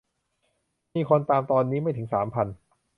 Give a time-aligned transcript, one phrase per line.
[0.95, 2.47] มีคนตามตอนนี้ไม่ถึงสามพัน